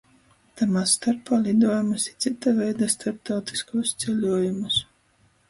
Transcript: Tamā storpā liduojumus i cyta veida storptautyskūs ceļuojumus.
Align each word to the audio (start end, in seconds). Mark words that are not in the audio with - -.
Tamā 0.61 0.81
storpā 0.93 1.37
liduojumus 1.47 2.07
i 2.13 2.15
cyta 2.25 2.55
veida 2.61 2.89
storptautyskūs 2.95 3.95
ceļuojumus. 4.07 4.83